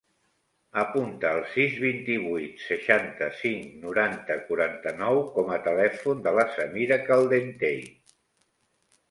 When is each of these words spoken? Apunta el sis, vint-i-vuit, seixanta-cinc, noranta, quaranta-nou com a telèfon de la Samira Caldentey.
Apunta 0.83 1.33
el 1.35 1.41
sis, 1.49 1.75
vint-i-vuit, 1.83 2.63
seixanta-cinc, 2.69 3.67
noranta, 3.83 4.39
quaranta-nou 4.49 5.21
com 5.37 5.53
a 5.59 5.61
telèfon 5.69 6.25
de 6.31 6.35
la 6.41 6.49
Samira 6.57 7.01
Caldentey. 7.13 7.81